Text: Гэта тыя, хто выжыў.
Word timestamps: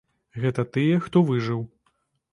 Гэта 0.45 0.65
тыя, 0.77 0.97
хто 1.05 1.25
выжыў. 1.31 1.61